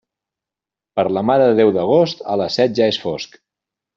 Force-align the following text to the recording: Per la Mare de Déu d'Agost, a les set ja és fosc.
Per 0.99 1.03
la 1.17 1.23
Mare 1.31 1.45
de 1.51 1.59
Déu 1.59 1.69
d'Agost, 1.77 2.25
a 2.35 2.39
les 2.43 2.57
set 2.61 2.75
ja 2.79 2.91
és 2.95 3.01
fosc. 3.05 3.41